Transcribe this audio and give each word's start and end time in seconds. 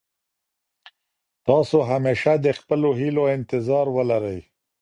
تاسو 1.47 1.77
همېشه 1.91 2.33
د 2.45 2.47
خپلو 2.59 2.89
هيلو 2.99 3.23
انتظار 3.35 3.85
ولرئ. 3.97 4.39